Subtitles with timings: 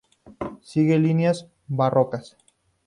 [0.63, 2.35] Sigue líneas barrocas.